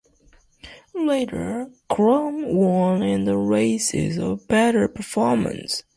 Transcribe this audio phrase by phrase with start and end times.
[0.95, 5.83] Later, Chrome won in the races of better performance.